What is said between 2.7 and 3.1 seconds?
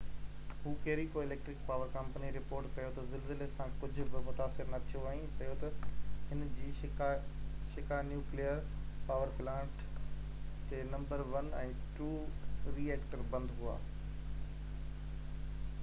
ڪيو ته